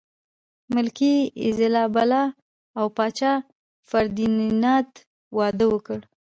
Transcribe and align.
ملکې 0.73 1.13
ایزابلا 1.43 2.23
او 2.79 2.85
پاچا 2.97 3.33
فردیناند 3.89 4.91
واده 5.37 5.65
وکړ. 5.73 5.99